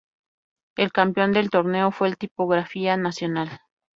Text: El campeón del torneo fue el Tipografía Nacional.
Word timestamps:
El 0.77 0.91
campeón 0.91 1.31
del 1.31 1.51
torneo 1.51 1.91
fue 1.91 2.07
el 2.07 2.17
Tipografía 2.17 2.97
Nacional. 2.97 3.59